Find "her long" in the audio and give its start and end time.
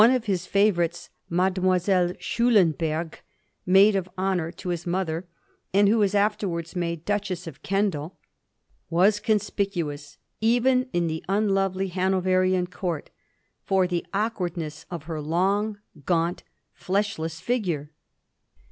15.03-15.77